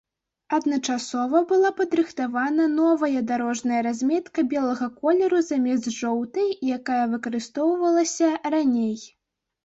[0.57, 8.97] Адначасова была падрыхтавана новая дарожная разметка белага колеру замест жоўтай, якая выкарыстоўвалася раней.